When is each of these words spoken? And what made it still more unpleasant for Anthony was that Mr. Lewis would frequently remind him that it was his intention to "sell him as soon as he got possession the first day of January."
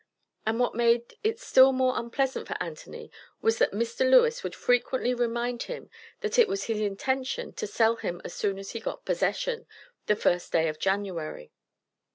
And 0.47 0.59
what 0.59 0.73
made 0.73 1.13
it 1.23 1.39
still 1.39 1.71
more 1.71 1.93
unpleasant 1.95 2.47
for 2.47 2.57
Anthony 2.59 3.11
was 3.39 3.59
that 3.59 3.69
Mr. 3.71 3.99
Lewis 3.99 4.43
would 4.43 4.55
frequently 4.55 5.13
remind 5.13 5.61
him 5.69 5.91
that 6.21 6.39
it 6.39 6.47
was 6.47 6.63
his 6.63 6.79
intention 6.79 7.53
to 7.53 7.67
"sell 7.67 7.97
him 7.97 8.19
as 8.25 8.33
soon 8.33 8.57
as 8.57 8.71
he 8.71 8.79
got 8.79 9.05
possession 9.05 9.67
the 10.07 10.15
first 10.15 10.51
day 10.51 10.67
of 10.67 10.79
January." 10.79 11.51